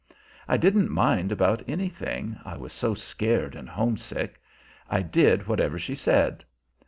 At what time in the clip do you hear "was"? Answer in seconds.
2.57-2.73